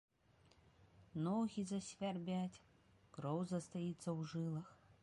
Ногі 1.27 1.61
засвярбяць, 1.73 2.61
кроў 3.19 3.39
застаіцца 3.55 3.99
ў 3.99 4.19
жылах. 4.35 4.67